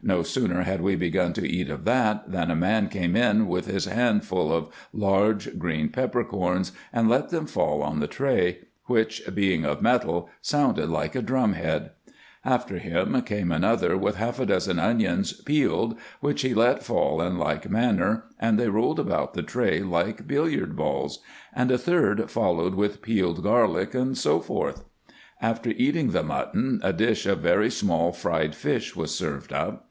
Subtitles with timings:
[0.00, 3.66] No sooner had we begun to eat of that, than a man came in with
[3.66, 9.20] his hand full of large green peppercorns, and let them fall on the tray, which,
[9.34, 11.90] being of metal, sounded like a drum head.
[12.44, 17.36] After him came another, with half a dozen onions peeled, which he let fall in
[17.36, 21.18] like manner, and they rolled about the tray like billiard balls;
[21.52, 24.38] and a third followed with peeled garlic, &c.
[25.40, 29.86] After eating the mutton, a dish of very small fried fish was served up.